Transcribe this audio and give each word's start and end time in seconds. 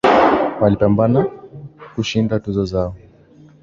Walipambana 0.61 1.19
kushinda 1.93 2.33
tuzo 2.43 2.63
zile 2.71 2.93